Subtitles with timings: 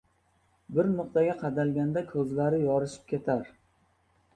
[0.77, 3.51] bir nuqtaga qadalgan ko‘zlari yorishib ketar.